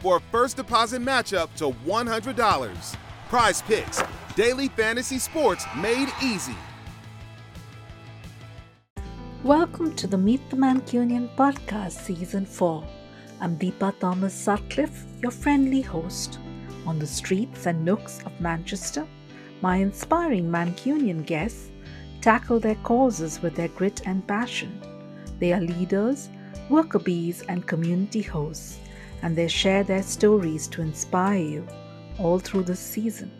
[0.00, 2.96] for a first deposit matchup to $100.
[3.28, 4.02] Prize Picks,
[4.34, 6.56] daily fantasy sports made easy.
[9.44, 12.84] Welcome to the Meet the Mancunian podcast, season 4.
[13.40, 16.38] I'm Deepa Thomas Sutcliffe, your friendly host.
[16.86, 19.06] On the streets and nooks of Manchester,
[19.60, 21.70] my inspiring Mancunian guests
[22.22, 24.80] tackle their causes with their grit and passion.
[25.38, 26.28] They are leaders,
[26.68, 28.78] worker bees, and community hosts
[29.22, 31.66] and they share their stories to inspire you
[32.18, 33.30] all through this season.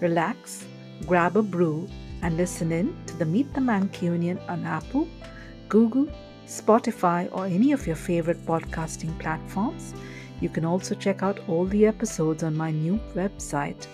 [0.00, 0.64] Relax,
[1.06, 1.88] grab a brew,
[2.22, 5.08] and listen in to the Meet the Mancunian on Apple,
[5.68, 6.08] Google,
[6.46, 9.94] Spotify, or any of your favorite podcasting platforms.
[10.40, 13.86] You can also check out all the episodes on my new website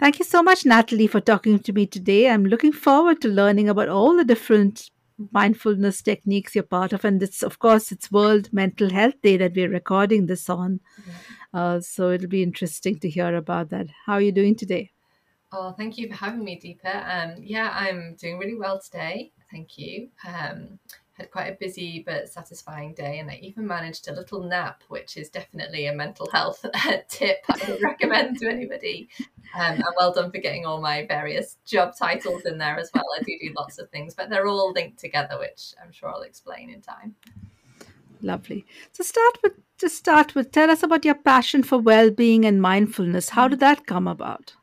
[0.00, 2.28] Thank you so much, Natalie, for talking to me today.
[2.28, 4.90] I'm looking forward to learning about all the different
[5.30, 7.04] mindfulness techniques you're part of.
[7.04, 10.80] And it's, of course, it's World Mental Health Day that we're recording this on.
[11.52, 13.88] Uh, so it'll be interesting to hear about that.
[14.06, 14.92] How are you doing today?
[15.52, 17.34] Oh, thank you for having me, Deepa.
[17.36, 19.32] Um, yeah, I'm doing really well today.
[19.50, 20.08] Thank you.
[20.26, 20.78] Um,
[21.20, 25.16] had quite a busy but satisfying day, and I even managed a little nap, which
[25.16, 26.64] is definitely a mental health
[27.08, 29.08] tip I would recommend to anybody.
[29.54, 33.04] Um, and well done for getting all my various job titles in there as well.
[33.18, 36.22] I do do lots of things, but they're all linked together, which I'm sure I'll
[36.22, 37.16] explain in time.
[38.22, 38.66] Lovely.
[38.92, 43.30] So start with to start with, tell us about your passion for well-being and mindfulness.
[43.30, 44.54] How did that come about?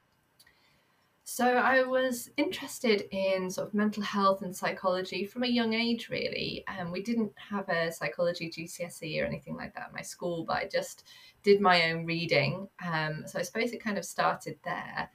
[1.24, 6.10] So I was interested in sort of mental health and psychology from a young age,
[6.10, 6.64] really.
[6.68, 10.46] And um, we didn't have a psychology GCSE or anything like that at my school,
[10.46, 11.04] but I just
[11.44, 12.68] did my own reading.
[12.86, 15.10] Um, so I suppose it kind of started there.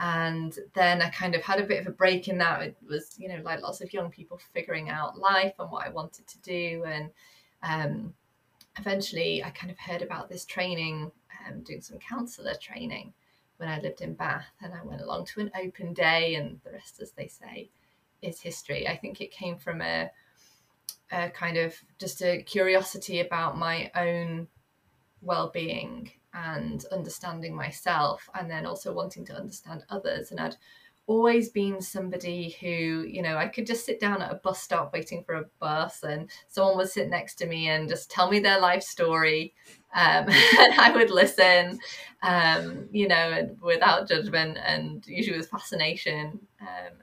[0.00, 2.60] And then I kind of had a bit of a break in that.
[2.60, 5.90] It was, you know, like lots of young people figuring out life and what I
[5.90, 6.84] wanted to do.
[6.86, 7.10] And
[7.68, 8.14] um,
[8.78, 11.10] eventually I kind of heard about this training,
[11.46, 13.12] um, doing some counsellor training
[13.56, 16.72] when I lived in Bath, and I went along to an open day, and the
[16.72, 17.70] rest, as they say,
[18.20, 18.88] is history.
[18.88, 20.10] I think it came from a,
[21.12, 24.48] a kind of just a curiosity about my own
[25.22, 30.32] well-being and understanding myself, and then also wanting to understand others.
[30.32, 30.56] And I'd
[31.06, 34.92] always been somebody who, you know, I could just sit down at a bus stop
[34.92, 38.38] waiting for a bus and someone would sit next to me and just tell me
[38.38, 39.54] their life story.
[39.94, 40.26] Um,
[40.58, 41.78] and I would listen,
[42.22, 46.94] um, you know, without judgment and usually with fascination um,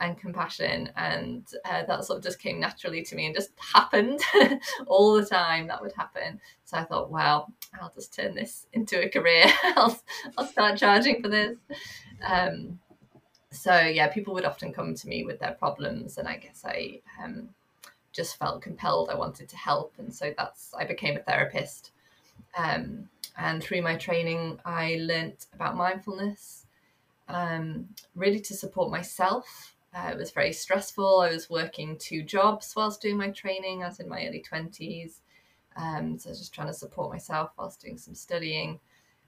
[0.00, 0.90] and compassion.
[0.96, 4.20] And uh, that sort of just came naturally to me and just happened
[4.86, 5.68] all the time.
[5.68, 6.38] That would happen.
[6.64, 9.46] So I thought, well, I'll just turn this into a career.
[9.64, 9.98] I'll,
[10.36, 11.56] I'll start charging for this.
[12.26, 12.78] Um,
[13.50, 17.00] so yeah, people would often come to me with their problems, and I guess I
[17.22, 17.48] um,
[18.12, 19.10] just felt compelled.
[19.10, 21.92] I wanted to help, and so that's I became a therapist.
[22.56, 26.66] Um, and through my training, I learnt about mindfulness,
[27.28, 29.74] um, really to support myself.
[29.94, 31.20] Uh, it was very stressful.
[31.20, 33.82] I was working two jobs whilst doing my training.
[33.82, 35.22] I was in my early twenties,
[35.76, 38.78] um, so I was just trying to support myself whilst doing some studying,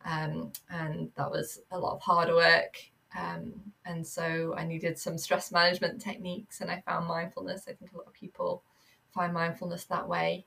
[0.04, 2.76] um, and that was a lot of hard work.
[3.18, 3.52] Um,
[3.84, 7.66] and so I needed some stress management techniques, and I found mindfulness.
[7.68, 8.62] I think a lot of people
[9.12, 10.46] find mindfulness that way.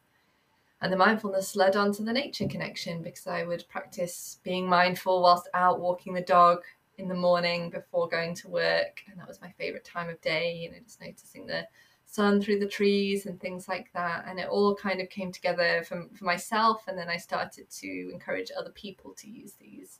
[0.81, 5.21] And the mindfulness led on to the nature connection because I would practice being mindful
[5.21, 6.59] whilst out walking the dog
[6.97, 9.01] in the morning before going to work.
[9.09, 11.65] And that was my favorite time of day, you know, just noticing the
[12.05, 14.25] sun through the trees and things like that.
[14.27, 16.83] And it all kind of came together for, for myself.
[16.87, 19.99] And then I started to encourage other people to use these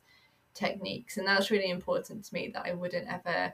[0.54, 1.18] techniques.
[1.18, 3.54] And that's really important to me that I wouldn't ever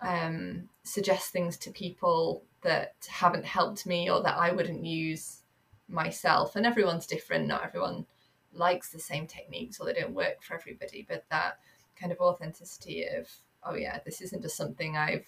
[0.00, 5.42] um, suggest things to people that haven't helped me or that I wouldn't use
[5.88, 6.56] myself.
[6.56, 7.46] And everyone's different.
[7.46, 8.06] Not everyone
[8.52, 11.06] likes the same techniques or they don't work for everybody.
[11.08, 11.58] But that
[11.98, 13.30] kind of authenticity of,
[13.64, 15.26] oh, yeah, this isn't just something I've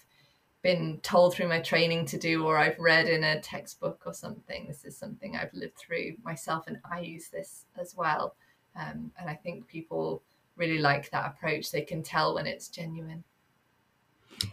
[0.61, 4.67] been told through my training to do or I've read in a textbook or something.
[4.67, 8.35] This is something I've lived through myself and I use this as well.
[8.75, 10.21] Um, and I think people
[10.59, 11.71] really like that approach.
[11.71, 13.23] They can tell when it's genuine.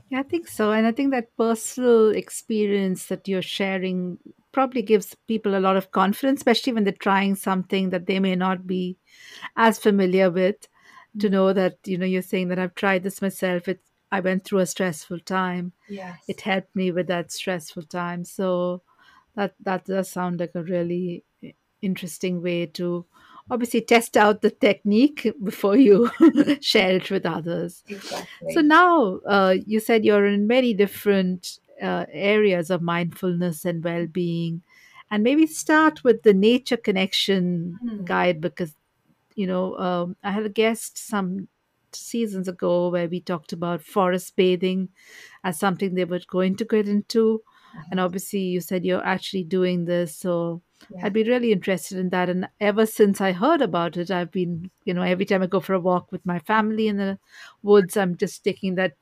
[0.09, 0.73] Yeah, I think so.
[0.73, 4.19] And I think that personal experience that you're sharing
[4.53, 8.35] probably gives people a lot of confidence, especially when they're trying something that they may
[8.35, 8.97] not be
[9.57, 10.57] as familiar with.
[11.21, 11.59] To know mm-hmm.
[11.59, 13.69] that, you know, you're saying that I've tried this myself.
[13.69, 15.73] It's I went through a stressful time.
[15.89, 16.19] Yes.
[16.29, 18.25] It helped me with that stressful time.
[18.25, 18.83] So
[19.35, 21.25] that that does sound like a really
[21.83, 23.05] interesting way to
[23.51, 26.11] obviously test out the technique before you
[26.61, 27.85] share it with others.
[27.89, 28.53] Exactly.
[28.53, 34.63] So now uh, you said you're in many different uh, areas of mindfulness and well-being,
[35.11, 38.05] and maybe start with the nature connection mm.
[38.05, 38.75] guide because
[39.35, 41.49] you know um, I had a guest some
[41.93, 44.89] seasons ago where we talked about forest bathing
[45.45, 47.43] as something they were going to get into.
[47.91, 50.17] And obviously, you said you're actually doing this.
[50.17, 51.01] So yeah.
[51.05, 52.29] I'd be really interested in that.
[52.29, 55.61] And ever since I heard about it, I've been, you know, every time I go
[55.61, 57.19] for a walk with my family in the
[57.63, 58.95] woods, I'm just taking that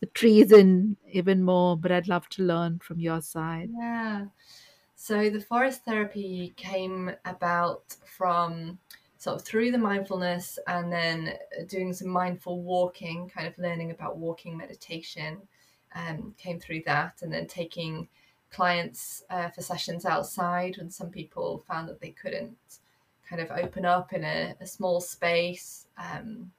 [0.00, 1.76] the trees in even more.
[1.76, 3.70] But I'd love to learn from your side.
[3.78, 4.26] Yeah.
[4.94, 8.78] So the forest therapy came about from
[9.18, 11.34] sort of through the mindfulness and then
[11.68, 15.38] doing some mindful walking, kind of learning about walking meditation,
[15.94, 18.08] um, came through that, and then taking
[18.52, 22.56] clients uh, for sessions outside when some people found that they couldn't
[23.28, 26.52] kind of open up in a, a small space um,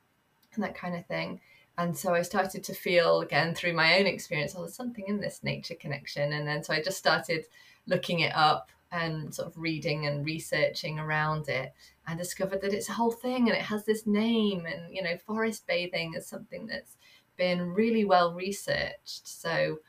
[0.56, 1.40] and that kind of thing.
[1.78, 5.19] And so I started to feel again through my own experience, oh, there's something in
[5.19, 6.34] this nature connection.
[6.34, 7.45] And then so I just started
[7.88, 11.74] looking it up and sort of reading and researching around it
[12.07, 15.18] and discovered that it's a whole thing and it has this name and you know
[15.18, 16.95] forest bathing is something that's
[17.36, 19.80] been really well researched so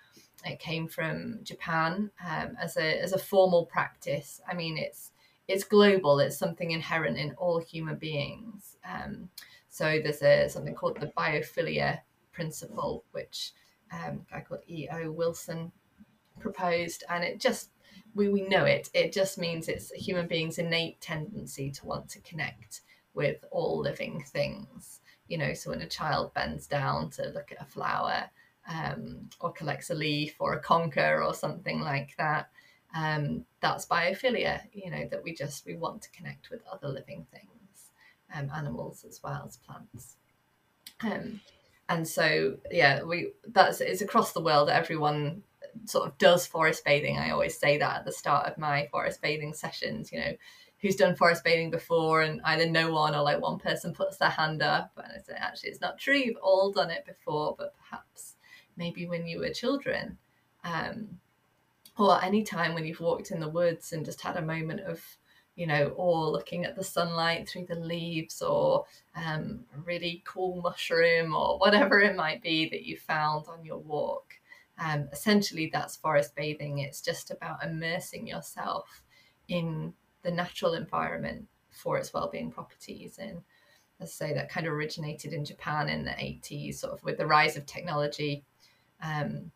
[0.44, 5.12] it came from Japan um, as a as a formal practice I mean it's
[5.48, 9.28] it's global it's something inherent in all human beings um,
[9.68, 12.00] so there's a something called the biophilia
[12.32, 13.52] principle which
[13.92, 15.10] um, a guy called E.O.
[15.10, 15.72] Wilson
[16.40, 17.70] proposed and it just
[18.14, 18.88] we, we know it.
[18.94, 22.82] It just means it's a human being's innate tendency to want to connect
[23.12, 25.00] with all living things.
[25.28, 28.30] You know, so when a child bends down to look at a flower
[28.68, 32.50] um, or collects a leaf or a conker or something like that,
[32.94, 34.62] um, that's biophilia.
[34.72, 37.90] You know, that we just we want to connect with other living things,
[38.34, 40.16] um, animals as well as plants.
[41.02, 41.40] Um,
[41.88, 44.68] and so yeah, we that's it's across the world.
[44.68, 45.42] That everyone
[45.86, 47.18] sort of does forest bathing.
[47.18, 50.32] I always say that at the start of my forest bathing sessions, you know,
[50.80, 54.30] who's done forest bathing before and either no one or like one person puts their
[54.30, 57.74] hand up and I say actually it's not true, you've all done it before, but
[57.78, 58.33] perhaps
[58.76, 60.18] maybe when you were children.
[60.64, 61.20] Um,
[61.96, 65.00] or any time when you've walked in the woods and just had a moment of
[65.56, 68.84] you know, or looking at the sunlight through the leaves, or
[69.14, 73.78] um, a really cool mushroom, or whatever it might be that you found on your
[73.78, 74.34] walk.
[74.78, 76.80] Um, essentially, that's forest bathing.
[76.80, 79.04] It's just about immersing yourself
[79.46, 83.18] in the natural environment for its well-being properties.
[83.18, 83.42] And
[84.00, 87.18] as I say, that kind of originated in Japan in the 80s, sort of with
[87.18, 88.44] the rise of technology.
[89.04, 89.50] Um,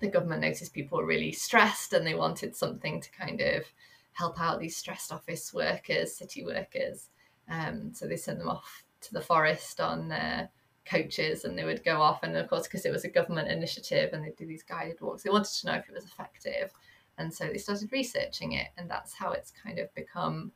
[0.00, 3.64] the government noticed people were really stressed and they wanted something to kind of
[4.12, 7.08] help out these stressed office workers, city workers.
[7.48, 10.46] Um, so they sent them off to the forest on uh,
[10.84, 14.10] coaches and they would go off and of course because it was a government initiative
[14.12, 16.70] and they'd do these guided walks they wanted to know if it was effective
[17.16, 20.52] and so they started researching it and that's how it's kind of become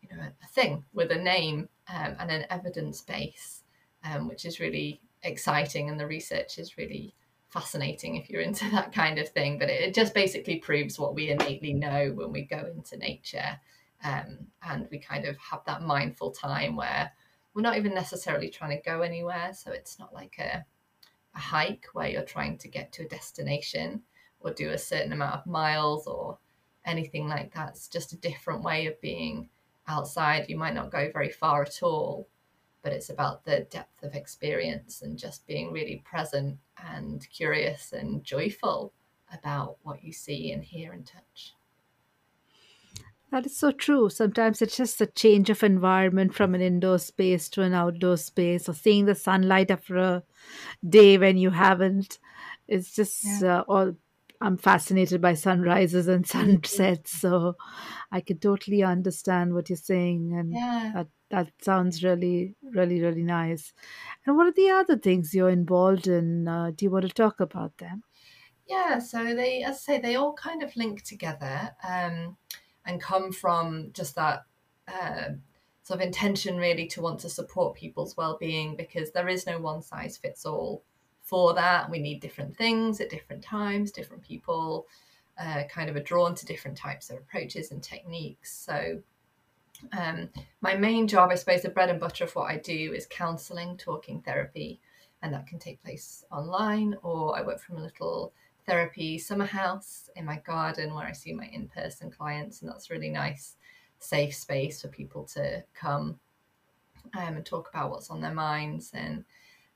[0.00, 3.64] you know a thing with a name um, and an evidence base
[4.04, 7.14] um, which is really exciting and the research is really
[7.52, 11.30] fascinating if you're into that kind of thing but it, just basically proves what we
[11.30, 13.58] innately know when we go into nature
[14.04, 17.12] um, and we kind of have that mindful time where
[17.54, 19.52] we're not even necessarily trying to go anywhere.
[19.52, 20.64] So it's not like a,
[21.34, 24.02] a hike where you're trying to get to a destination
[24.40, 26.38] or do a certain amount of miles or
[26.84, 27.70] anything like that.
[27.70, 29.48] It's just a different way of being
[29.86, 30.46] outside.
[30.48, 32.28] You might not go very far at all,
[32.82, 36.58] but it's about the depth of experience and just being really present
[36.92, 38.92] and curious and joyful
[39.32, 41.54] about what you see and hear and touch.
[43.30, 44.10] That is so true.
[44.10, 48.68] Sometimes it's just a change of environment from an indoor space to an outdoor space,
[48.68, 50.22] or seeing the sunlight after a
[50.86, 52.18] day when you haven't.
[52.68, 53.60] It's just yeah.
[53.60, 53.94] uh, all.
[54.42, 57.56] I'm fascinated by sunrises and sunsets, so
[58.10, 60.92] I can totally understand what you're saying, and yeah.
[60.94, 63.72] that that sounds really, really, really nice.
[64.26, 66.46] And what are the other things you're involved in?
[66.46, 68.02] Uh, do you want to talk about them?
[68.68, 71.70] Yeah, so they, as I say, they all kind of link together.
[71.82, 72.36] Um,
[72.84, 74.44] and come from just that
[74.88, 75.30] uh,
[75.82, 79.82] sort of intention really to want to support people's well-being because there is no one
[79.82, 80.84] size fits all
[81.32, 84.86] for that we need different things at different times different people
[85.38, 89.00] uh, kind of are drawn to different types of approaches and techniques so
[89.98, 90.28] um,
[90.60, 93.76] my main job i suppose the bread and butter of what i do is counseling
[93.78, 94.78] talking therapy
[95.22, 98.32] and that can take place online or i work from a little
[98.66, 102.90] therapy summer house in my garden where I see my in person clients, and that's
[102.90, 103.56] really nice,
[103.98, 106.18] safe space for people to come
[107.14, 108.92] um, and talk about what's on their minds.
[108.94, 109.24] And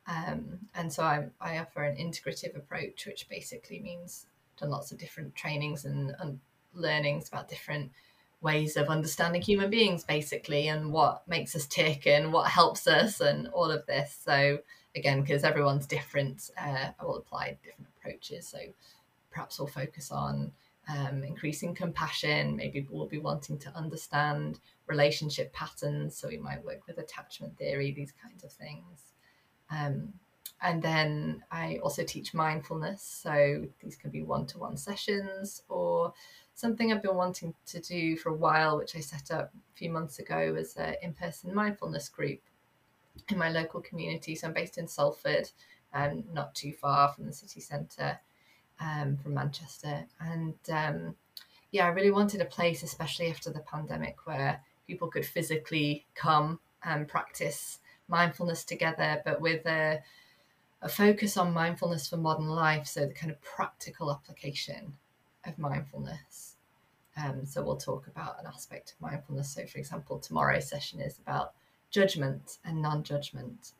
[0.06, 4.26] um, and so I, I offer an integrative approach, which basically means
[4.58, 6.40] done lots of different trainings and, and
[6.74, 7.90] learnings about different
[8.40, 13.20] ways of understanding human beings basically and what makes us tick and what helps us
[13.20, 14.58] and all of this so
[14.94, 18.46] again because everyone's different uh, i will apply different approaches.
[18.48, 18.58] So
[19.30, 20.52] perhaps we'll focus on
[20.88, 22.56] um, increasing compassion.
[22.56, 26.16] Maybe we'll be wanting to understand relationship patterns.
[26.16, 29.12] So we might work with attachment theory, these kinds of things.
[29.70, 30.12] Um,
[30.62, 33.02] and then I also teach mindfulness.
[33.02, 36.12] So these can be one to one sessions or
[36.54, 39.90] something I've been wanting to do for a while, which I set up a few
[39.90, 42.40] months ago as an in person mindfulness group
[43.28, 44.34] in my local community.
[44.34, 45.50] So I'm based in Salford
[45.92, 48.18] um, not too far from the city centre
[48.80, 50.06] um, from Manchester.
[50.20, 51.16] And um,
[51.70, 56.60] yeah, I really wanted a place, especially after the pandemic, where people could physically come
[56.82, 60.00] and practice mindfulness together, but with a,
[60.82, 62.86] a focus on mindfulness for modern life.
[62.86, 64.94] So the kind of practical application
[65.44, 66.56] of mindfulness.
[67.16, 69.50] Um, so we'll talk about an aspect of mindfulness.
[69.50, 71.54] So, for example, tomorrow's session is about
[71.90, 73.72] judgment and non-judgment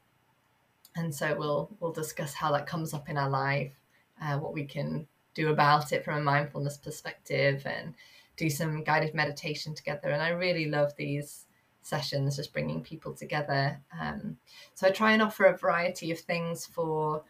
[0.96, 3.72] and so we'll we'll discuss how that comes up in our life,
[4.20, 7.94] uh, what we can do about it from a mindfulness perspective, and
[8.36, 10.08] do some guided meditation together.
[10.08, 11.45] And I really love these
[11.86, 13.80] sessions, just bringing people together.
[13.98, 14.36] Um,
[14.74, 17.22] so I try and offer a variety of things for,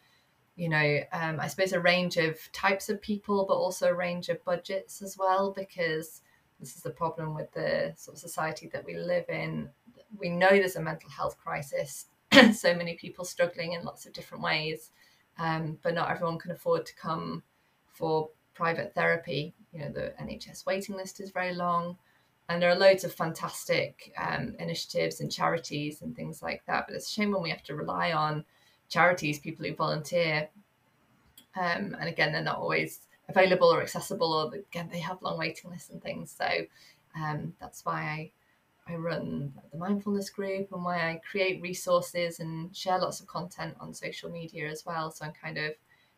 [0.57, 4.29] you know, um, I suppose a range of types of people, but also a range
[4.29, 6.23] of budgets as well, because
[6.59, 9.69] this is the problem with the sort of society that we live in.
[10.19, 12.07] We know there's a mental health crisis
[12.53, 14.91] so many people struggling in lots of different ways,
[15.39, 17.43] um, but not everyone can afford to come
[17.93, 19.55] for private therapy.
[19.73, 21.97] You know, the NHS waiting list is very long,
[22.49, 26.87] and there are loads of fantastic um, initiatives and charities and things like that.
[26.87, 28.45] But it's a shame when we have to rely on
[28.89, 30.49] charities, people who volunteer,
[31.57, 35.71] um, and again, they're not always available or accessible, or again, they have long waiting
[35.71, 36.31] lists and things.
[36.37, 36.49] So
[37.17, 38.33] um, that's why I
[38.89, 43.75] I run the mindfulness group and why I create resources and share lots of content
[43.81, 45.11] on social media as well.
[45.11, 45.73] So I'm kind of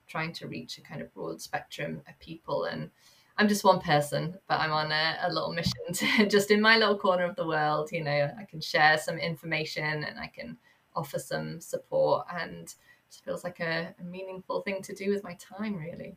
[0.06, 2.64] trying to reach a kind of broad spectrum of people.
[2.64, 2.90] And
[3.38, 6.76] I'm just one person, but I'm on a, a little mission to just in my
[6.76, 10.56] little corner of the world, you know, I can share some information and I can
[10.96, 12.66] offer some support and
[13.08, 16.16] it feels like a, a meaningful thing to do with my time, really.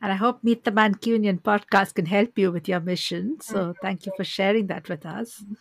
[0.00, 3.38] And I hope Meet the Mancunian podcast can help you with your mission.
[3.40, 3.78] So mm-hmm.
[3.82, 5.40] thank you for sharing that with us.
[5.42, 5.54] Mm-hmm.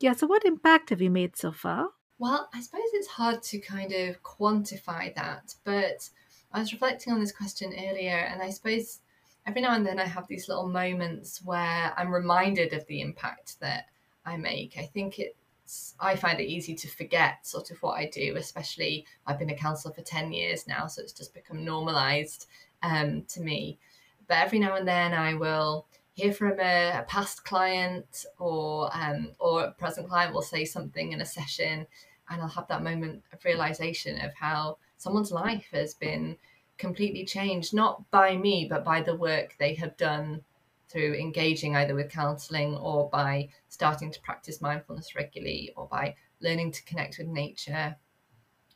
[0.00, 1.88] Yeah, so what impact have you made so far?
[2.18, 6.08] Well, I suppose it's hard to kind of quantify that, but
[6.52, 9.00] I was reflecting on this question earlier, and I suppose
[9.46, 13.60] every now and then I have these little moments where I'm reminded of the impact
[13.60, 13.86] that
[14.24, 14.76] I make.
[14.78, 19.06] I think it's, I find it easy to forget sort of what I do, especially
[19.26, 22.46] I've been a counsellor for 10 years now, so it's just become normalized
[22.82, 23.78] um, to me.
[24.26, 29.32] But every now and then I will hear from a, a past client or um,
[29.38, 31.86] or a present client will say something in a session,
[32.28, 36.36] and I'll have that moment of realization of how someone's life has been
[36.76, 40.42] completely changed, not by me, but by the work they have done
[40.88, 46.72] through engaging either with counseling or by starting to practice mindfulness regularly or by learning
[46.72, 47.96] to connect with nature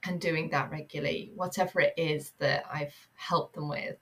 [0.04, 3.96] and doing that regularly, whatever it is that I've helped them with,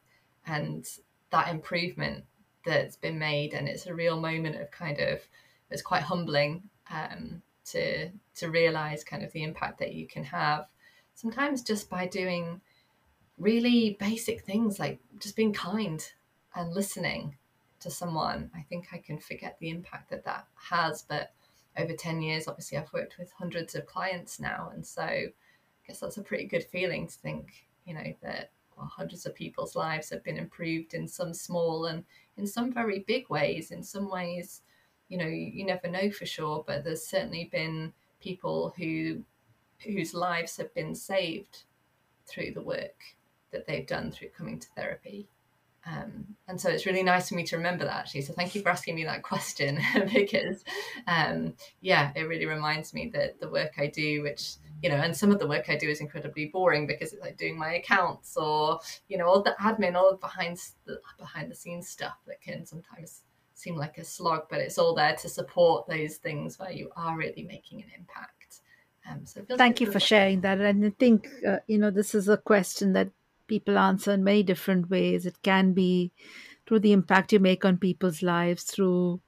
[0.47, 0.87] and
[1.31, 2.25] that improvement
[2.65, 3.53] that's been made.
[3.53, 5.21] And it's a real moment of kind of,
[5.71, 10.67] it's quite humbling um, to to realize kind of the impact that you can have
[11.21, 12.61] sometimes just by doing
[13.39, 16.07] really basic things like just being kind
[16.55, 17.37] and listening
[17.81, 18.51] to someone.
[18.55, 21.33] I think I can forget the impact that that has, but
[21.77, 24.71] over 10 years, obviously, I've worked with hundreds of clients now.
[24.75, 25.33] And so I
[25.87, 29.77] guess that's a pretty good feeling to think, you know, that well, hundreds of people's
[29.77, 32.05] lives have been improved in some small and
[32.39, 33.71] in some very big ways.
[33.71, 34.63] In some ways,
[35.09, 39.23] you know, you, you never know for sure, but there's certainly been people who
[39.85, 41.65] whose lives have been saved
[42.27, 43.03] through the work
[43.53, 45.29] that they've done through coming to therapy.
[45.87, 48.21] Um, and so it's really nice for me to remember that actually.
[48.21, 49.81] So thank you for asking me that question
[50.13, 50.65] because,
[51.07, 55.15] um, yeah, it really reminds me that the work I do, which you know, and
[55.15, 58.37] some of the work I do is incredibly boring because it's like doing my accounts
[58.37, 62.41] or you know all the admin, all the behind the behind the scenes stuff that
[62.41, 63.23] can sometimes
[63.53, 67.17] seem like a slog, but it's all there to support those things where you are
[67.17, 68.40] really making an impact.
[69.11, 72.29] Um, so thank you for sharing that, and I think uh, you know this is
[72.29, 73.11] a question that
[73.47, 75.27] people answer in many different ways.
[75.27, 76.13] It can be
[76.67, 79.21] through the impact you make on people's lives, through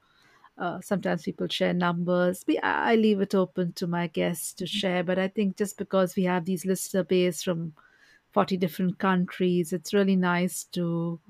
[0.58, 2.44] uh, sometimes people share numbers.
[2.62, 6.24] I leave it open to my guests to share, but I think just because we
[6.24, 7.74] have these listener base from
[8.30, 11.20] 40 different countries, it's really nice to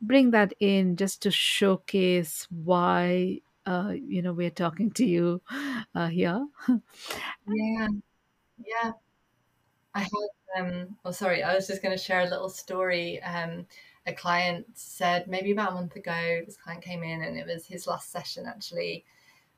[0.00, 5.42] bring that in just to showcase why uh, you know we're talking to you
[5.94, 6.46] uh, here.
[6.68, 7.88] yeah,
[8.58, 8.92] yeah.
[9.94, 10.10] I have
[10.56, 13.22] um, oh, sorry, I was just going to share a little story.
[13.22, 13.66] Um,
[14.06, 17.66] a client said maybe about a month ago, this client came in and it was
[17.66, 19.04] his last session actually.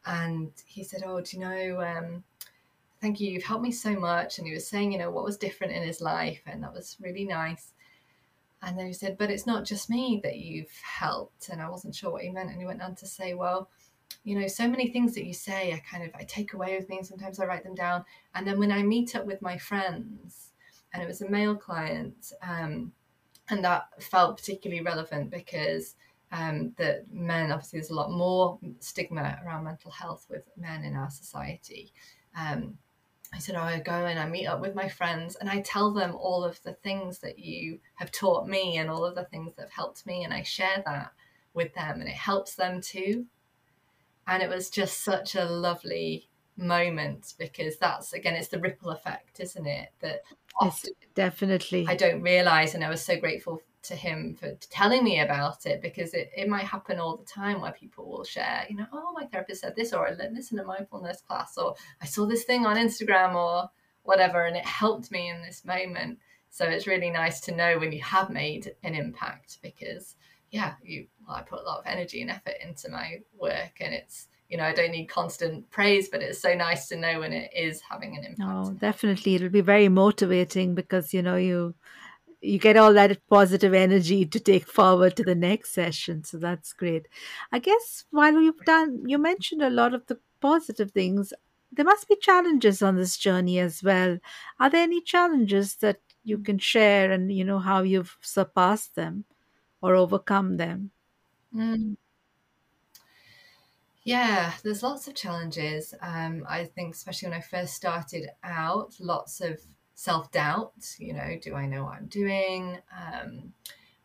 [0.05, 2.25] And he said, Oh, do you know, um,
[3.01, 4.39] thank you, you've helped me so much.
[4.39, 6.43] And he was saying, you know, what was different in his life.
[6.47, 7.73] And that was really nice.
[8.63, 11.49] And then he said, But it's not just me that you've helped.
[11.49, 12.51] And I wasn't sure what he meant.
[12.51, 13.69] And he went on to say, Well,
[14.25, 16.89] you know so many things that you say i kind of i take away with
[16.89, 19.57] me and sometimes i write them down and then when i meet up with my
[19.57, 20.51] friends
[20.97, 22.33] and it was a male client.
[22.43, 22.93] Um,
[23.51, 25.95] and that felt particularly relevant because
[26.33, 30.97] um, that men, obviously, there's a lot more stigma around mental health with men in
[30.97, 31.93] our society.
[32.37, 32.79] Um,
[33.33, 35.93] I said, oh, I go and I meet up with my friends and I tell
[35.93, 39.55] them all of the things that you have taught me and all of the things
[39.57, 40.25] that have helped me.
[40.25, 41.13] And I share that
[41.53, 43.27] with them and it helps them too.
[44.27, 49.41] And it was just such a lovely moment because that's again it's the ripple effect
[49.41, 50.23] isn't it that
[50.59, 55.21] often definitely i don't realize and i was so grateful to him for telling me
[55.21, 58.75] about it because it, it might happen all the time where people will share you
[58.75, 62.25] know oh my therapist said this or i listened to mindfulness class or i saw
[62.25, 63.69] this thing on instagram or
[64.07, 66.19] whatever and it helped me in this moment.
[66.51, 70.15] So it's really nice to know when you have made an impact because
[70.57, 73.93] yeah you well, i put a lot of energy and effort into my work and
[73.95, 77.33] it's you know, I don't need constant praise, but it's so nice to know when
[77.33, 78.49] it is having an impact.
[78.49, 79.35] Oh, definitely.
[79.35, 81.75] It'll be very motivating because, you know, you
[82.41, 86.23] you get all that positive energy to take forward to the next session.
[86.23, 87.09] So that's great.
[87.51, 91.33] I guess while you've done you mentioned a lot of the positive things,
[91.73, 94.19] there must be challenges on this journey as well.
[94.61, 96.45] Are there any challenges that you hmm.
[96.45, 99.25] can share and you know how you've surpassed them
[99.81, 100.91] or overcome them?
[101.53, 101.97] Mm.
[104.05, 105.93] Yeah, there's lots of challenges.
[106.01, 109.61] Um, I think, especially when I first started out, lots of
[109.95, 110.75] self doubt.
[110.99, 112.79] You know, do I know what I'm doing?
[112.97, 113.53] Um,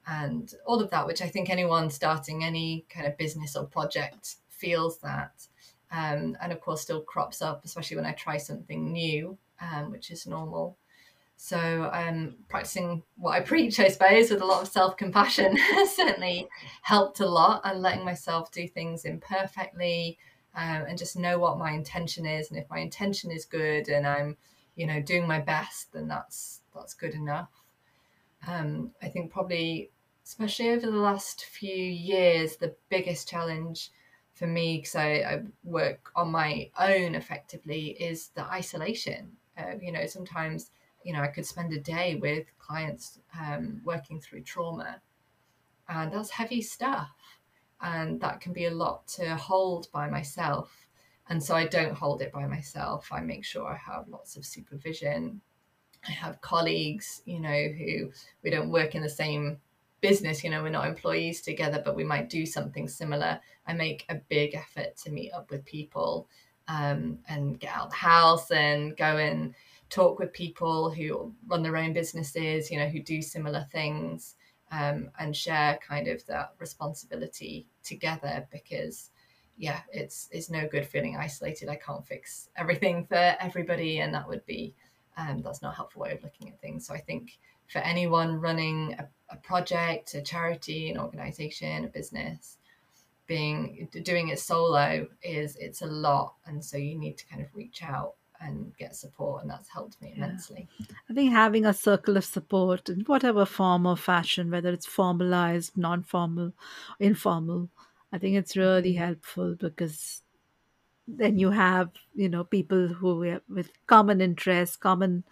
[0.07, 4.37] and all of that, which I think anyone starting any kind of business or project
[4.49, 5.47] feels that.
[5.91, 10.09] Um, and of course, still crops up, especially when I try something new, um, which
[10.09, 10.77] is normal.
[11.43, 15.57] So um, practicing what I preach, I suppose, with a lot of self compassion
[15.91, 16.47] certainly
[16.83, 20.19] helped a lot, and letting myself do things imperfectly,
[20.53, 22.51] um, and just know what my intention is.
[22.51, 24.37] And if my intention is good, and I'm,
[24.75, 27.49] you know, doing my best, then that's that's good enough.
[28.45, 29.89] Um, I think probably,
[30.23, 33.89] especially over the last few years, the biggest challenge
[34.35, 39.31] for me, because I, I work on my own effectively, is the isolation.
[39.57, 40.69] Uh, you know, sometimes
[41.03, 45.01] you know, I could spend a day with clients um, working through trauma,
[45.89, 47.11] and that's heavy stuff,
[47.81, 50.87] and that can be a lot to hold by myself.
[51.29, 53.09] And so I don't hold it by myself.
[53.11, 55.41] I make sure I have lots of supervision.
[56.07, 58.11] I have colleagues, you know, who
[58.43, 59.59] we don't work in the same
[60.01, 63.39] business, you know, we're not employees together, but we might do something similar.
[63.67, 66.27] I make a big effort to meet up with people
[66.67, 69.53] um, and get out the house and go and
[69.91, 74.35] talk with people who run their own businesses, you know, who do similar things,
[74.71, 79.11] um, and share kind of that responsibility together because
[79.57, 81.69] yeah, it's it's no good feeling isolated.
[81.69, 84.73] I can't fix everything for everybody, and that would be
[85.17, 86.87] um, that's not a helpful way of looking at things.
[86.87, 92.57] So I think for anyone running a, a project, a charity, an organization, a business,
[93.27, 97.53] being doing it solo is it's a lot, and so you need to kind of
[97.53, 100.67] reach out and get support, and that's helped me immensely.
[100.77, 100.85] Yeah.
[101.09, 105.77] I think having a circle of support in whatever form or fashion, whether it's formalized,
[105.77, 106.53] non-formal,
[106.99, 107.69] informal,
[108.11, 109.03] I think it's really mm-hmm.
[109.03, 110.21] helpful because
[111.07, 115.23] then you have you know people who with common interests, common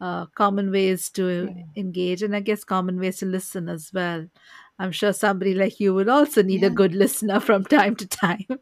[0.00, 1.62] uh, common ways to yeah.
[1.76, 4.26] engage, and I guess common ways to listen as well.
[4.78, 6.68] I'm sure somebody like you would also need yeah.
[6.68, 8.46] a good listener from time to time.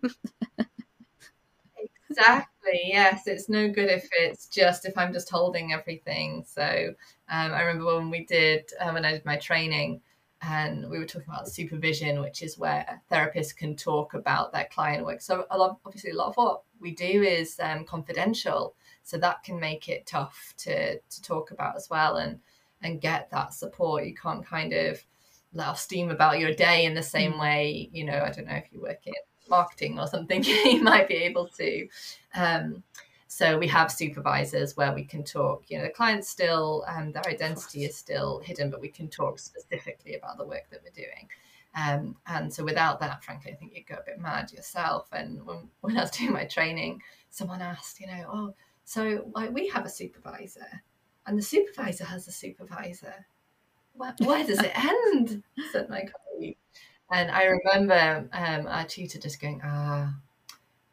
[2.11, 2.49] exactly.
[2.72, 6.44] Yes, it's no good if it's just if I'm just holding everything.
[6.46, 6.94] So
[7.28, 10.00] um, I remember when we did uh, when I did my training
[10.42, 15.04] and we were talking about supervision, which is where therapists can talk about their client
[15.04, 15.20] work.
[15.20, 19.42] So a lot, obviously, a lot of what we do is um, confidential, so that
[19.42, 22.40] can make it tough to to talk about as well, and
[22.82, 24.06] and get that support.
[24.06, 25.02] You can't kind of
[25.52, 27.40] let off steam about your day in the same mm.
[27.40, 27.90] way.
[27.92, 29.14] You know, I don't know if you work in
[29.50, 31.88] marketing or something, you might be able to.
[32.34, 32.82] Um,
[33.26, 35.64] so we have supervisors where we can talk.
[35.68, 39.38] You know, the client still, um, their identity is still hidden, but we can talk
[39.38, 41.28] specifically about the work that we're doing.
[41.76, 45.08] Um, and so without that, frankly, I think you'd go a bit mad yourself.
[45.12, 49.52] And when, when I was doing my training, someone asked, you know, oh, so like
[49.52, 50.82] we have a supervisor,
[51.26, 53.14] and the supervisor has a supervisor.
[53.94, 54.72] Where, where does it
[55.18, 55.44] end?
[55.70, 56.56] said my colleague.
[57.10, 60.14] And I remember um, our tutor just going, ah,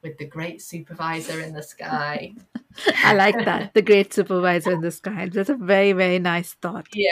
[0.01, 2.33] with the great supervisor in the sky.
[3.03, 3.73] I like that.
[3.73, 5.29] The great supervisor in the sky.
[5.31, 6.87] That's a very, very nice thought.
[6.93, 7.09] Yeah.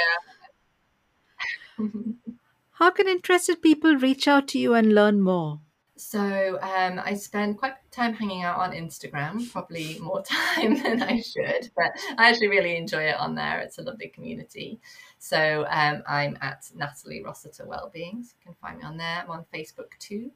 [2.73, 5.59] How can interested people reach out to you and learn more?
[5.97, 10.21] So um, I spend quite a bit of time hanging out on Instagram, probably more
[10.25, 13.59] time than I should, but I actually really enjoy it on there.
[13.61, 14.79] It's a lovely community.
[15.19, 18.23] So um, I'm at Natalie Rossiter Wellbeing.
[18.23, 19.23] So you can find me on there.
[19.23, 20.31] I'm on Facebook too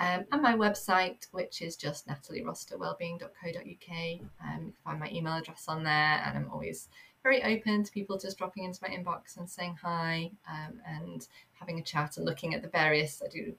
[0.00, 3.60] um, and my website, which is just natalierossiterwellbeing.co.uk.
[3.60, 6.88] Um, you can find my email address on there, and I'm always
[7.22, 11.80] very open to people just dropping into my inbox and saying hi um, and having
[11.80, 13.20] a chat and looking at the various.
[13.24, 13.54] I do,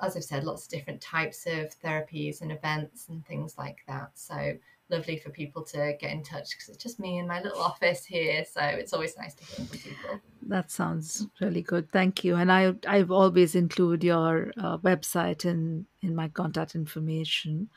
[0.00, 4.10] as I've said, lots of different types of therapies and events and things like that.
[4.14, 4.56] So
[4.88, 8.04] lovely for people to get in touch because it's just me in my little office
[8.04, 8.44] here.
[8.44, 10.20] So it's always nice to hear from people.
[10.48, 11.90] That sounds really good.
[11.90, 12.36] Thank you.
[12.36, 17.68] And I I've always include your uh, website in in my contact information,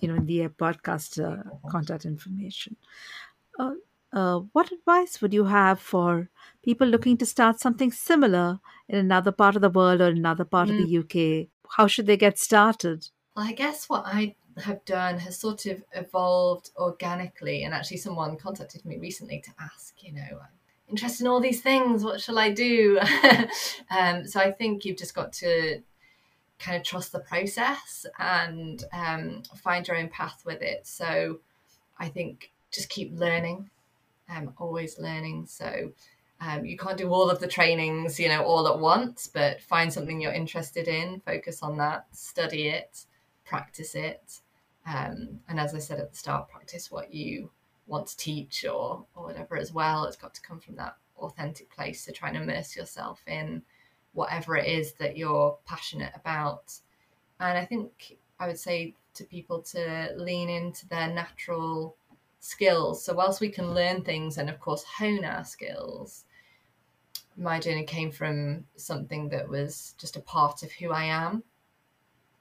[0.00, 2.76] you know, in the podcast uh, contact information.
[3.58, 3.72] Uh,
[4.12, 6.28] uh, what advice would you have for
[6.62, 10.68] people looking to start something similar in another part of the world or another part
[10.68, 10.82] mm.
[10.82, 11.48] of the UK?
[11.76, 13.08] How should they get started?
[13.34, 17.64] Well, I guess what I have done has sort of evolved organically.
[17.64, 21.62] And actually, someone contacted me recently to ask, you know, I'm interested in all these
[21.62, 22.04] things.
[22.04, 23.00] What shall I do?
[23.90, 25.80] um, so I think you've just got to
[26.58, 30.86] kind of trust the process and um, find your own path with it.
[30.86, 31.40] So
[31.98, 33.70] I think just keep learning,
[34.34, 35.46] um, always learning.
[35.46, 35.92] So
[36.40, 39.92] um, you can't do all of the trainings, you know, all at once, but find
[39.92, 43.04] something you're interested in, focus on that, study it,
[43.44, 44.40] practice it.
[44.86, 47.50] Um, and as I said at the start, practice what you
[47.86, 50.04] want to teach or, or whatever as well.
[50.04, 53.62] It's got to come from that authentic place to try and immerse yourself in
[54.12, 56.74] whatever it is that you're passionate about.
[57.38, 61.96] And I think I would say to people to lean into their natural
[62.42, 63.04] skills.
[63.04, 66.24] So, whilst we can learn things and, of course, hone our skills,
[67.36, 71.44] my journey came from something that was just a part of who I am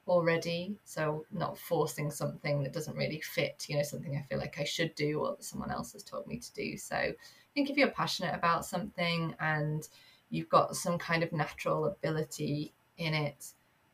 [0.08, 0.76] already.
[0.84, 4.64] So not forcing something that doesn't really fit you know something i feel like i
[4.64, 6.76] should do or that someone else has taught me to do.
[6.76, 7.14] So i
[7.54, 9.88] think if you're passionate about something and
[10.30, 13.54] you've got some kind of natural ability in it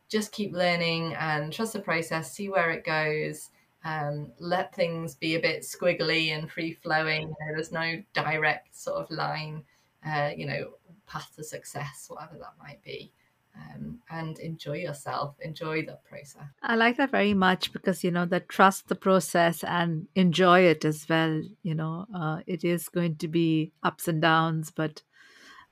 [0.09, 3.49] just keep learning and trust the process see where it goes
[3.83, 8.75] um, let things be a bit squiggly and free flowing you know, there's no direct
[8.75, 9.63] sort of line
[10.05, 10.73] uh, you know
[11.05, 13.11] path to success whatever that might be
[13.57, 16.47] um, and enjoy yourself, enjoy the process.
[16.61, 20.85] I like that very much because, you know, that trust the process and enjoy it
[20.85, 21.41] as well.
[21.63, 25.01] You know, uh, it is going to be ups and downs, but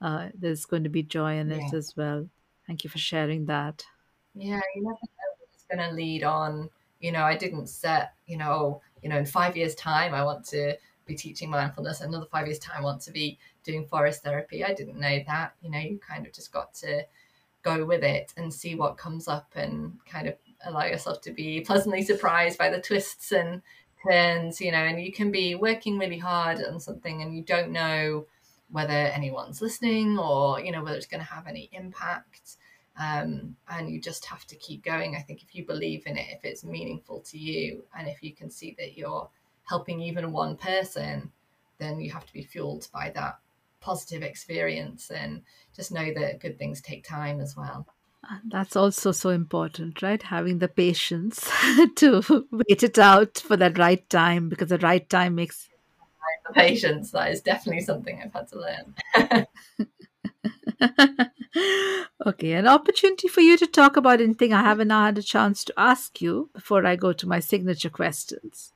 [0.01, 1.57] uh, there's going to be joy in yeah.
[1.57, 2.27] it as well.
[2.67, 3.85] Thank you for sharing that.
[4.33, 6.69] Yeah, you never know what's going to lead on.
[7.05, 10.23] You know, I didn't set, you know, oh, you know, in five years' time, I
[10.23, 12.01] want to be teaching mindfulness.
[12.01, 14.63] Another five years' time, I want to be doing forest therapy.
[14.63, 15.53] I didn't know that.
[15.61, 17.03] You know, you kind of just got to
[17.61, 21.61] go with it and see what comes up and kind of allow yourself to be
[21.61, 23.61] pleasantly surprised by the twists and
[24.03, 27.71] turns, you know, and you can be working really hard on something and you don't
[27.71, 28.25] know
[28.69, 32.55] whether anyone's listening or you know whether it's going to have any impact
[32.99, 36.27] um, and you just have to keep going i think if you believe in it
[36.31, 39.27] if it's meaningful to you and if you can see that you're
[39.63, 41.31] helping even one person
[41.77, 43.37] then you have to be fueled by that
[43.81, 45.41] positive experience and
[45.75, 47.85] just know that good things take time as well
[48.47, 50.21] that's also so important, right?
[50.21, 51.49] Having the patience
[51.97, 55.69] to wait it out for that right time because the right time makes
[56.47, 57.11] the patience.
[57.11, 59.47] That is definitely something I've had to learn.
[62.25, 65.73] okay, an opportunity for you to talk about anything I haven't had a chance to
[65.77, 68.73] ask you before I go to my signature questions.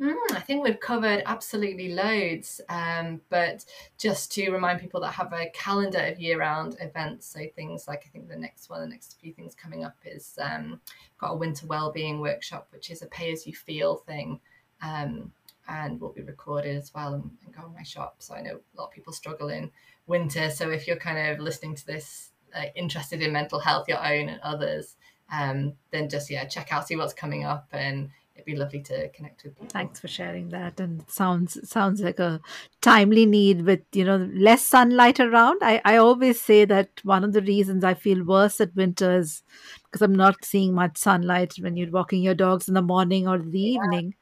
[0.00, 3.66] Mm, I think we've covered absolutely loads, um, but
[3.98, 8.08] just to remind people that have a calendar of year-round events, so things like I
[8.08, 10.80] think the next one, the next few things coming up is um,
[11.18, 14.40] got a winter well-being workshop, which is a pay-as-you-feel thing,
[14.80, 15.32] um,
[15.68, 18.16] and will be recorded as well and, and, go on my shop.
[18.20, 19.70] So I know a lot of people struggle in
[20.10, 24.04] winter, so if you're kind of listening to this, uh, interested in mental health, your
[24.04, 24.96] own and others,
[25.32, 29.08] um, then just yeah, check out, see what's coming up and it'd be lovely to
[29.10, 29.68] connect with people.
[29.68, 30.80] Thanks for sharing that.
[30.80, 32.40] And it sounds sounds like a
[32.80, 35.58] timely need with you know less sunlight around.
[35.62, 39.42] I I always say that one of the reasons I feel worse at winter is
[39.84, 43.38] because I'm not seeing much sunlight when you're walking your dogs in the morning or
[43.38, 43.82] the yeah.
[43.82, 44.14] evening.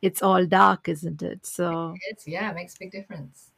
[0.00, 1.44] It's all dark, isn't it?
[1.44, 3.50] So it's yeah, it makes a big difference.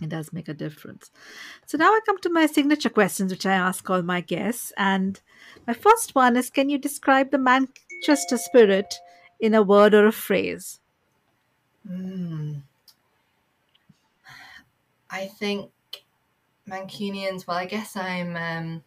[0.00, 1.10] It does make a difference.
[1.66, 4.72] So now I come to my signature questions, which I ask all my guests.
[4.76, 5.20] And
[5.66, 9.00] my first one is Can you describe the Manchester spirit
[9.40, 10.80] in a word or a phrase?
[11.88, 12.62] Mm.
[15.10, 15.70] I think
[16.68, 18.84] Mancunians, well, I guess I'm um,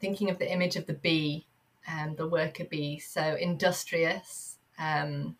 [0.00, 1.46] thinking of the image of the bee,
[1.88, 2.98] um, the worker bee.
[2.98, 5.36] So industrious, um,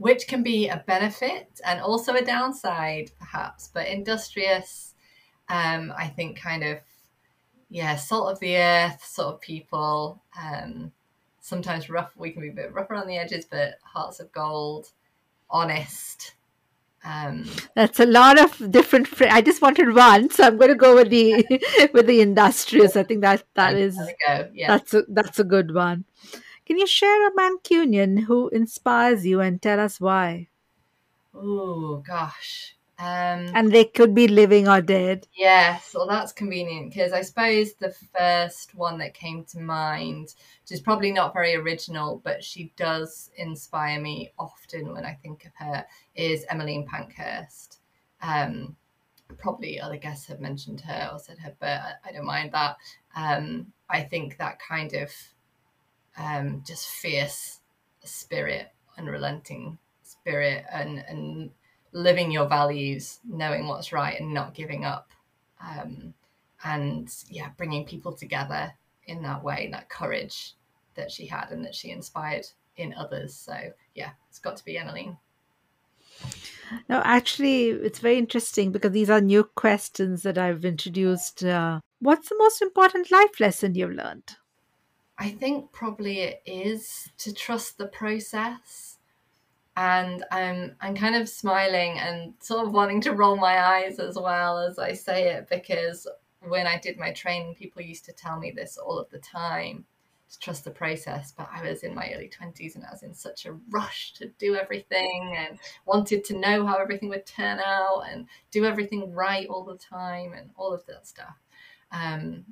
[0.00, 3.68] which can be a benefit and also a downside, perhaps.
[3.68, 4.94] But industrious,
[5.50, 6.78] um, I think, kind of,
[7.68, 10.22] yeah, salt of the earth sort of people.
[10.42, 10.92] Um,
[11.40, 12.16] sometimes rough.
[12.16, 14.90] We can be a bit rough around the edges, but hearts of gold,
[15.50, 16.32] honest.
[17.04, 19.08] Um, That's a lot of different.
[19.20, 21.44] I just wanted one, so I'm going to go with the
[21.92, 22.96] with the industrious.
[22.96, 24.48] I think that that is go.
[24.54, 24.68] yeah.
[24.68, 26.06] that's a, that's a good one.
[26.70, 30.46] Can you share a Mancunian who inspires you and tell us why?
[31.34, 35.26] Oh gosh, um, and they could be living or dead.
[35.34, 40.70] Yes, well, that's convenient because I suppose the first one that came to mind, which
[40.70, 45.52] is probably not very original, but she does inspire me often when I think of
[45.56, 47.80] her, is Emmeline Pankhurst.
[48.22, 48.76] Um,
[49.38, 52.76] probably other guests have mentioned her or said her, but I, I don't mind that.
[53.16, 55.10] Um, I think that kind of
[56.20, 57.60] um, just fierce
[58.04, 61.50] spirit, unrelenting spirit, and and
[61.92, 65.10] living your values, knowing what's right, and not giving up.
[65.60, 66.14] Um,
[66.62, 68.72] and yeah, bringing people together
[69.06, 70.54] in that way, that courage
[70.94, 73.34] that she had and that she inspired in others.
[73.34, 73.54] So
[73.94, 75.16] yeah, it's got to be Emmeline.
[76.88, 81.42] No, actually, it's very interesting because these are new questions that I've introduced.
[81.42, 84.36] Uh, what's the most important life lesson you've learned?
[85.20, 88.96] I think probably it is to trust the process
[89.76, 94.16] and I'm I'm kind of smiling and sort of wanting to roll my eyes as
[94.16, 96.08] well as I say it because
[96.48, 99.84] when I did my training, people used to tell me this all of the time
[100.30, 101.32] to trust the process.
[101.36, 104.28] But I was in my early 20s and I was in such a rush to
[104.38, 109.46] do everything and wanted to know how everything would turn out and do everything right
[109.48, 111.36] all the time and all of that stuff.
[111.92, 112.44] Um,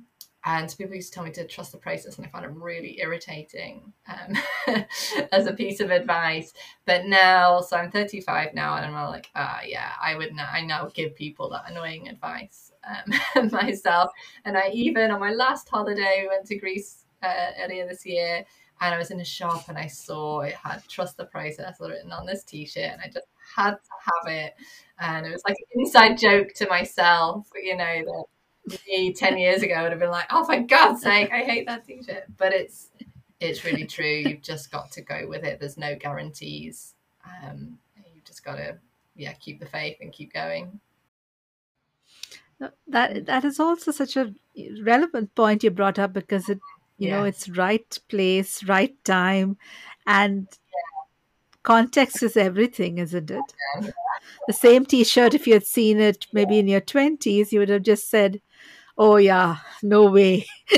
[0.45, 2.99] and people used to tell me to trust the process, and I found it really
[3.01, 4.37] irritating um,
[5.31, 6.53] as a piece of advice.
[6.85, 10.33] But now, so I'm 35 now, and I'm like, ah, yeah, I would.
[10.33, 14.11] Now, I now give people that annoying advice um, myself.
[14.45, 18.45] And I even on my last holiday, we went to Greece uh, earlier this year,
[18.81, 22.13] and I was in a shop, and I saw it had "Trust the Process" written
[22.13, 23.77] on this T-shirt, and I just had to
[24.25, 24.53] have it.
[24.99, 28.23] And it was like an inside joke to myself, you know that
[28.87, 31.85] me 10 years ago would have been like, oh, for God's sake, I hate that
[31.85, 32.25] t shirt.
[32.37, 32.89] But it's,
[33.39, 34.05] it's really true.
[34.05, 35.59] You've just got to go with it.
[35.59, 36.93] There's no guarantees.
[37.25, 37.77] Um,
[38.13, 38.77] you've just got to,
[39.15, 40.79] yeah, keep the faith and keep going.
[42.87, 44.33] That that is also such a
[44.83, 46.59] relevant point you brought up because it,
[46.97, 49.55] you know, it's right place, right time,
[50.05, 51.03] and yeah.
[51.63, 53.53] context is everything, isn't it?
[53.81, 53.91] Yeah.
[54.47, 57.83] The same T-shirt, if you had seen it maybe in your twenties, you would have
[57.83, 58.41] just said,
[59.01, 60.45] oh yeah no way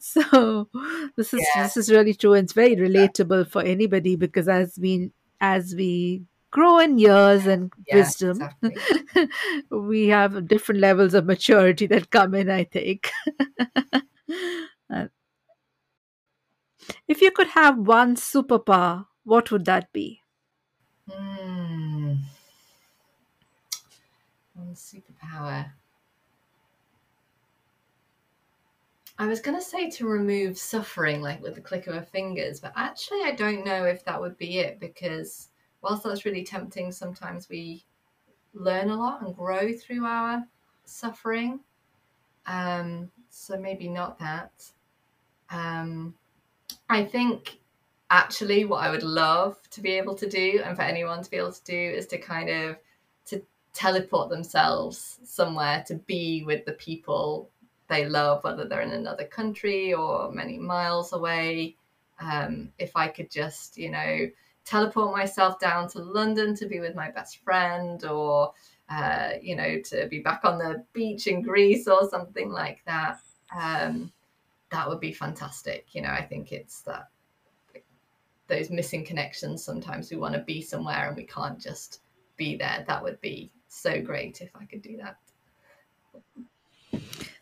[0.00, 0.68] so
[1.16, 1.62] this is yeah.
[1.62, 6.24] this is really true and it's very relatable for anybody because as we as we
[6.50, 8.40] grow in years and Yeah, wisdom.
[8.40, 9.28] exactly.
[9.70, 13.10] we have different levels of maturity that come in, I think.
[14.88, 15.08] Uh,
[17.08, 20.20] if you could have one superpower, what would that be?
[21.10, 22.14] Hmm.
[24.54, 25.70] One superpower.
[29.18, 32.60] I was going to say to remove suffering, like with the click of a fingers,
[32.60, 35.48] but actually, I don't know if that would be it because
[35.80, 37.84] whilst that's really tempting, sometimes we
[38.52, 40.44] learn a lot and grow through our
[40.84, 41.60] suffering.
[42.46, 44.70] Um, so maybe not that.
[45.50, 46.14] Um,
[46.88, 47.58] I think
[48.10, 51.36] actually what I would love to be able to do and for anyone to be
[51.36, 52.76] able to do is to kind of
[53.26, 53.42] to
[53.72, 57.50] teleport themselves somewhere to be with the people
[57.88, 61.76] they love, whether they're in another country or many miles away.
[62.20, 64.28] Um, if I could just, you know,
[64.64, 68.52] teleport myself down to London to be with my best friend or,
[68.88, 73.20] uh, you know, to be back on the beach in Greece or something like that,
[73.56, 74.12] um,
[74.70, 75.94] that would be fantastic.
[75.94, 77.08] You know, I think it's that
[78.48, 79.64] those missing connections.
[79.64, 82.00] Sometimes we want to be somewhere and we can't just
[82.36, 82.84] be there.
[82.86, 85.16] That would be so great if I could do that.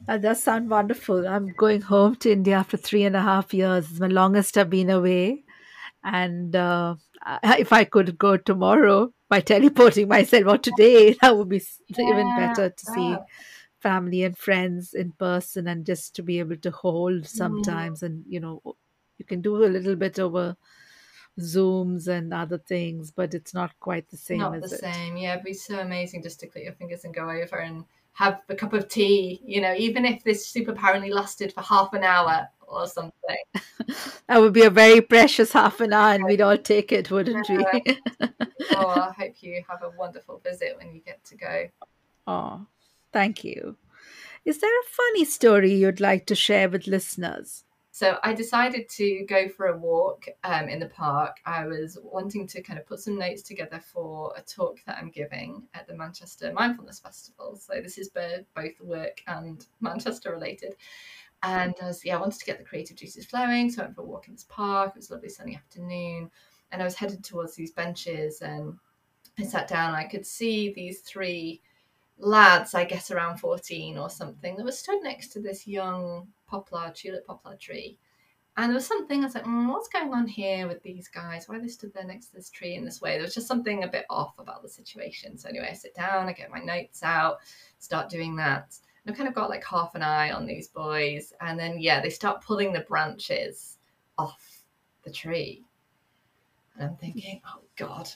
[0.07, 1.27] That does sound wonderful.
[1.27, 3.90] I'm going home to India after three and a half years.
[3.90, 5.45] It's my longest I've been away.
[6.03, 6.97] And uh,
[7.45, 12.33] if I could go tomorrow by teleporting myself or today, that would be s- even
[12.33, 13.19] better to see
[13.81, 17.27] family and friends in person and just to be able to hold Mm.
[17.27, 18.03] sometimes.
[18.03, 18.62] And, you know,
[19.19, 20.57] you can do a little bit over
[21.40, 24.81] Zooms and other things, but it's not quite the same, Not the it?
[24.81, 25.16] same.
[25.16, 28.42] Yeah, it'd be so amazing just to click your fingers and go over and have
[28.49, 32.05] a cup of tea, you know, even if this superpower only lasted for half an
[32.05, 33.12] hour or something.
[34.29, 37.49] That would be a very precious half an hour, and we'd all take it, wouldn't
[37.49, 37.66] we?
[38.70, 41.68] Oh, I hope you have a wonderful visit when you get to go.
[42.27, 42.66] oh,
[43.12, 43.77] thank you.
[44.44, 47.63] Is there a funny story you'd like to share with listeners?
[47.95, 51.37] So I decided to go for a walk um, in the park.
[51.47, 55.11] I was wanting to kind of put some notes together for a talk that I'm
[55.11, 57.55] giving at the Manchester Mindfulness Festival.
[57.55, 60.75] So this is both work and Manchester related.
[61.45, 63.71] And I was, yeah, I wanted to get the creative juices flowing.
[63.71, 64.95] So I went for a walk in this park.
[64.97, 66.33] It was a lovely sunny afternoon.
[66.73, 68.77] And I was headed towards these benches and
[69.39, 69.95] I sat down.
[69.95, 71.63] I could see these three
[72.18, 76.92] lads, I guess around 14 or something, that were stood next to this young poplar,
[76.94, 77.98] tulip poplar tree.
[78.57, 81.48] And there was something, I was like, mm, what's going on here with these guys?
[81.48, 83.14] Why they stood there next to this tree in this way?
[83.14, 85.37] There was just something a bit off about the situation.
[85.37, 87.38] So, anyway, I sit down, I get my notes out,
[87.81, 88.79] start doing that.
[89.05, 91.33] And I've kind of got like half an eye on these boys.
[91.40, 93.79] And then, yeah, they start pulling the branches
[94.18, 94.62] off
[95.03, 95.64] the tree.
[96.77, 98.09] And I'm thinking, oh God,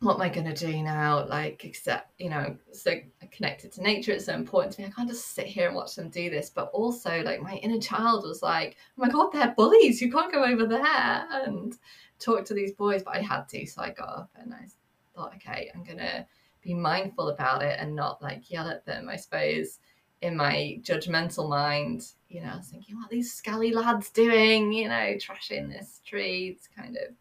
[0.00, 1.26] what am I going to do now?
[1.26, 2.94] Like, except, you know, so
[3.30, 4.88] connected to nature, it's so important to me.
[4.88, 6.48] I can't just sit here and watch them do this.
[6.48, 10.00] But also, like, my inner child was like, oh my God, they're bullies.
[10.00, 11.76] You can't go over there and
[12.18, 13.02] talk to these boys.
[13.02, 13.66] But I had to.
[13.66, 14.66] So I got up and I
[15.14, 16.26] thought, okay, I'm going to
[16.62, 19.08] be mindful about it and not like yell at them.
[19.10, 19.80] I suppose
[20.22, 24.72] in my judgmental mind, you know, I was thinking, what these scally lads doing?
[24.72, 26.56] You know, trashing this tree.
[26.56, 27.14] It's kind of,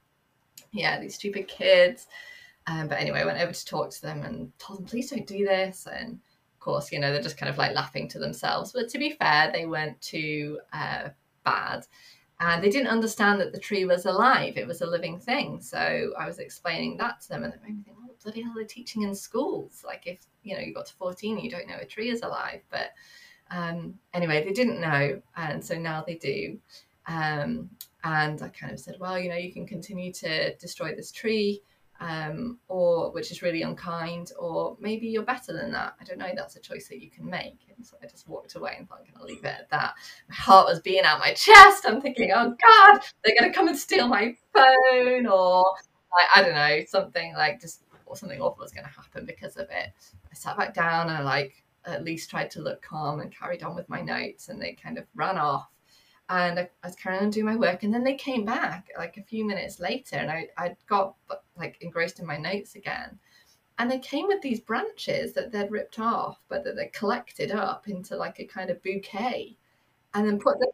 [0.72, 2.08] yeah, these stupid kids.
[2.70, 5.26] Um, but anyway, I went over to talk to them and told them, please don't
[5.26, 5.88] do this.
[5.92, 6.20] And
[6.54, 8.72] of course, you know, they're just kind of like laughing to themselves.
[8.72, 11.10] But to be fair, they weren't too uh,
[11.44, 11.88] bad.
[12.40, 15.60] And they didn't understand that the tree was alive, it was a living thing.
[15.62, 18.54] So I was explaining that to them, and it made me think, what bloody hell
[18.54, 19.84] are they teaching in schools?
[19.86, 22.22] Like, if you know, you got to 14 and you don't know a tree is
[22.22, 22.62] alive.
[22.70, 22.92] But
[23.52, 25.22] um, anyway, they didn't know.
[25.36, 26.60] And so now they do.
[27.08, 27.72] Um,
[28.04, 31.62] and I kind of said, well, you know, you can continue to destroy this tree
[32.00, 35.96] um, or which is really unkind, or maybe you're better than that.
[36.00, 36.32] I don't know.
[36.36, 37.60] That's a choice that you can make.
[37.76, 39.96] And so I just walked away and thought, I'm going to leave it at that.
[40.30, 41.86] My heart was beating out my chest.
[41.86, 45.66] I'm thinking, oh God, they're going to come and steal my phone, or
[46.18, 49.56] like, I don't know, something like just or something awful is going to happen because
[49.58, 49.90] of it.
[50.32, 53.64] I sat back down and I like at least tried to look calm and carried
[53.64, 55.68] on with my notes, and they kind of ran off
[56.30, 59.18] and I, I was carrying on doing my work and then they came back like
[59.18, 61.16] a few minutes later and I, I got
[61.58, 63.20] like engrossed in my notes again.
[63.80, 67.88] And they came with these branches that they'd ripped off but that they collected up
[67.88, 69.58] into like a kind of bouquet
[70.14, 70.70] and then put them,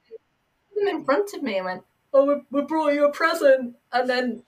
[0.74, 1.84] put them in front of me and went
[2.14, 4.44] oh we, we brought you a present and then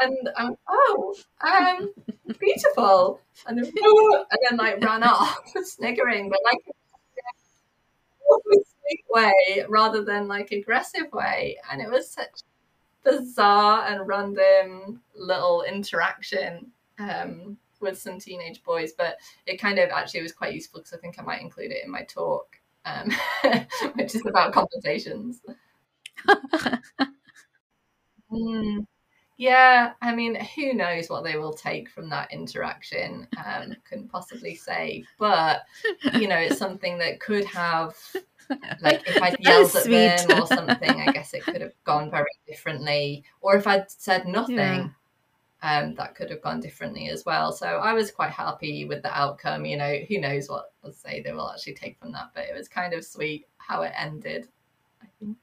[0.00, 1.92] and I'm oh um
[2.38, 3.66] beautiful and then,
[4.30, 6.76] and then like ran off sniggering but like
[8.52, 12.42] sweet way rather than like aggressive way and it was such
[13.06, 20.22] bizarre and random little interaction um, with some teenage boys, but it kind of actually
[20.22, 23.10] was quite useful because I think I might include it in my talk, um,
[23.94, 25.40] which is about conversations.
[28.32, 28.86] mm.
[29.38, 33.28] Yeah, I mean, who knows what they will take from that interaction?
[33.44, 35.62] Um, couldn't possibly say, but
[36.14, 37.94] you know, it's something that could have,
[38.80, 42.24] like, if I'd yelled at them or something, I guess it could have gone very
[42.46, 43.24] differently.
[43.42, 44.88] Or if I'd said nothing, yeah.
[45.62, 47.52] um, that could have gone differently as well.
[47.52, 49.66] So I was quite happy with the outcome.
[49.66, 52.56] You know, who knows what I'll say they will actually take from that, but it
[52.56, 54.48] was kind of sweet how it ended.
[55.02, 55.36] I think.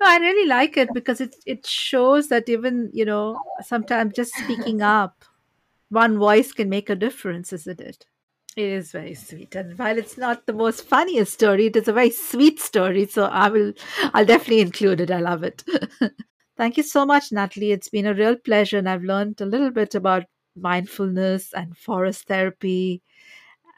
[0.00, 4.32] No, I really like it because it it shows that even you know sometimes just
[4.34, 5.24] speaking up,
[5.90, 8.06] one voice can make a difference, isn't it?
[8.56, 11.92] It is very sweet, and while it's not the most funniest story, it is a
[11.92, 13.06] very sweet story.
[13.06, 13.72] So I will,
[14.14, 15.10] I'll definitely include it.
[15.10, 15.64] I love it.
[16.56, 17.72] Thank you so much, Natalie.
[17.72, 20.24] It's been a real pleasure, and I've learned a little bit about
[20.56, 23.02] mindfulness and forest therapy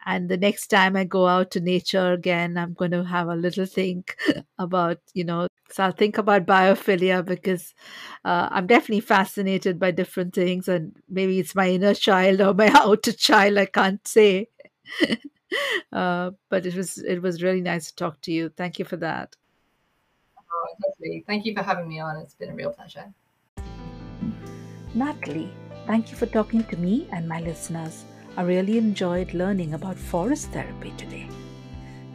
[0.07, 3.37] and the next time i go out to nature again i'm going to have a
[3.37, 4.17] little think
[4.59, 7.75] about you know so i'll think about biophilia because
[8.25, 12.71] uh, i'm definitely fascinated by different things and maybe it's my inner child or my
[12.75, 14.49] outer child i can't say.
[15.91, 18.51] Uh, but it was it was really nice to talk to you.
[18.51, 19.35] Thank you for that.
[20.37, 21.25] Oh, lovely.
[21.27, 22.19] thank you for having me on.
[22.19, 23.15] It's been a real pleasure.
[24.95, 25.51] Natalie
[25.89, 28.05] thank you for talking to me and my listeners
[28.39, 31.29] I really enjoyed learning about forest therapy today.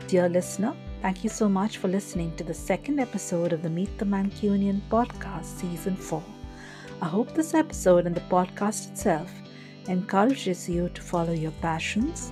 [0.08, 3.98] Dear listener, thank you so much for listening to the second episode of the Meet
[3.98, 6.24] the Mancunian podcast, season 4.
[7.02, 9.30] I hope this episode and the podcast itself
[9.90, 12.32] encourages you to follow your passions,